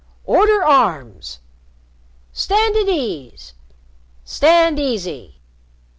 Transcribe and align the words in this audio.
"Order 0.25 0.63
arms! 0.63 1.41
"Stand 2.33 2.75
at 2.75 2.87
ease! 2.89 3.53
"Stand 4.25 4.79
easy!" 4.79 5.39